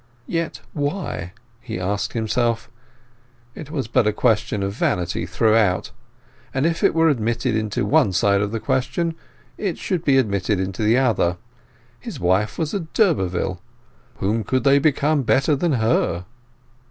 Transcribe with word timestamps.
"Yet 0.25 0.61
why?" 0.73 1.33
he 1.59 1.79
asked 1.79 2.13
himself. 2.13 2.71
It 3.53 3.69
was 3.69 3.87
but 3.87 4.07
a 4.07 4.11
question 4.11 4.63
of 4.63 4.73
vanity 4.73 5.27
throughout; 5.27 5.91
and 6.55 6.65
if 6.65 6.79
that 6.81 6.95
were 6.95 7.07
admitted 7.07 7.55
into 7.55 7.85
one 7.85 8.11
side 8.11 8.41
of 8.41 8.49
the 8.51 8.57
equation 8.57 9.13
it 9.59 9.77
should 9.77 10.03
be 10.03 10.17
admitted 10.17 10.59
into 10.59 10.81
the 10.81 10.97
other. 10.97 11.37
His 11.99 12.19
wife 12.19 12.57
was 12.57 12.73
a 12.73 12.79
d'Urberville: 12.79 13.61
whom 14.15 14.43
could 14.43 14.63
they 14.63 14.79
become 14.79 15.21
better 15.21 15.55
than 15.55 15.73
her? 15.73 16.25